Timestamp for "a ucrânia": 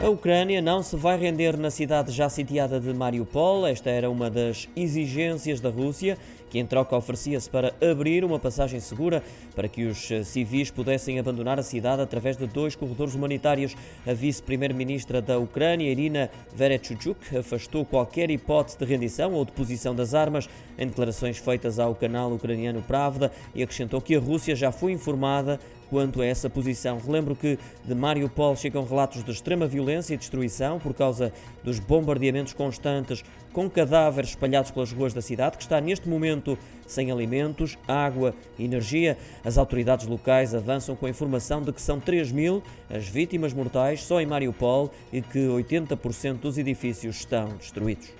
0.00-0.62